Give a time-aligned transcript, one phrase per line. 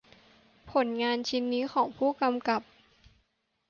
[0.71, 2.61] ผลงานชิ้นนี้ของผู้กำกับ